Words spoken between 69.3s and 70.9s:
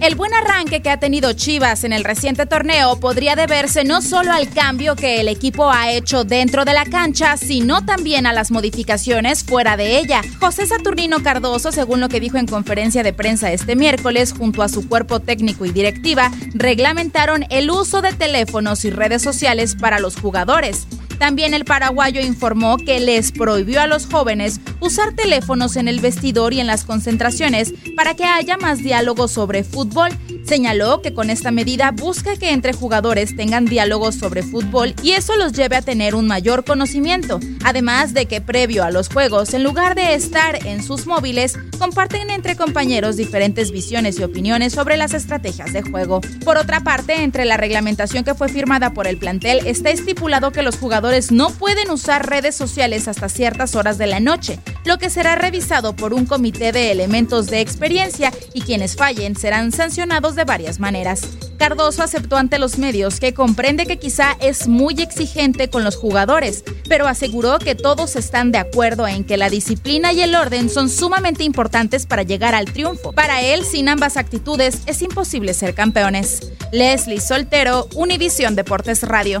la disciplina y el orden son